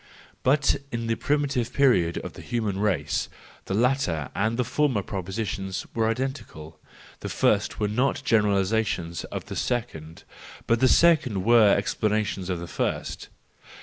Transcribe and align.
But 0.41 0.77
in 0.91 1.05
the 1.05 1.13
primitive 1.13 1.71
period 1.73 2.17
of 2.23 2.33
the 2.33 2.41
human 2.41 2.79
race, 2.79 3.29
the 3.65 3.75
latter 3.75 4.31
and 4.33 4.57
the 4.57 4.63
former 4.63 5.03
propositions 5.03 5.85
were 5.93 6.09
identical, 6.09 6.79
the 7.19 7.29
first 7.29 7.79
were 7.79 7.87
not 7.87 8.23
generalisations 8.25 9.25
of 9.25 9.45
the 9.45 9.55
second, 9.55 10.23
but 10.65 10.79
the 10.79 10.87
second 10.87 11.43
were 11.45 11.75
explanations 11.75 12.49
of 12.49 12.59
the 12.59 12.65
first. 12.65 13.27